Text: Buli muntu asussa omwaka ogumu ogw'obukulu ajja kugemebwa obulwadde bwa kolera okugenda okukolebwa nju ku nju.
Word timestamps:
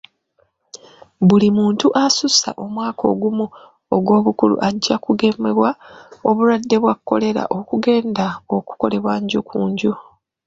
Buli 1.27 1.47
muntu 1.57 1.87
asussa 2.05 2.49
omwaka 2.63 3.03
ogumu 3.13 3.45
ogw'obukulu 3.95 4.55
ajja 4.67 4.95
kugemebwa 5.05 5.69
obulwadde 6.29 6.75
bwa 6.83 6.93
kolera 7.07 7.43
okugenda 7.57 8.27
okukolebwa 8.57 9.13
nju 9.21 9.39
ku 9.49 9.57
nju. 9.69 9.93